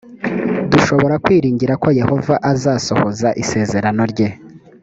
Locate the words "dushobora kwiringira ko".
0.71-1.87